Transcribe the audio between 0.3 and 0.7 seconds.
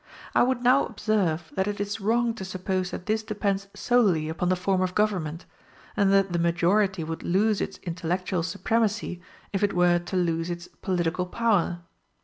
I would